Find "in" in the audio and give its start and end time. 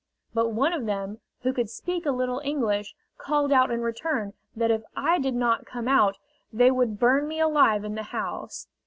3.69-3.81, 7.83-7.93